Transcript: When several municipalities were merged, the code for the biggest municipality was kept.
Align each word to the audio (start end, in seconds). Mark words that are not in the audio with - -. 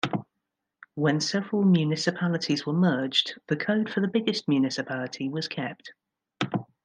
When 0.95 1.21
several 1.21 1.61
municipalities 1.61 2.65
were 2.65 2.73
merged, 2.73 3.39
the 3.49 3.55
code 3.55 3.87
for 3.87 3.99
the 4.01 4.07
biggest 4.07 4.47
municipality 4.47 5.29
was 5.29 5.47
kept. 5.47 5.93